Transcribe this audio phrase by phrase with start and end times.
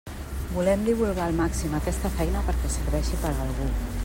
[0.53, 3.75] Volem divulgar al màxim aquesta feina perquè serveixi per a algú.